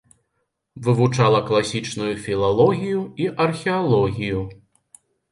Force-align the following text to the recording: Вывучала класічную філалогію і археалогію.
Вывучала 0.85 1.41
класічную 1.49 2.15
філалогію 2.25 3.03
і 3.25 3.27
археалогію. 3.45 4.41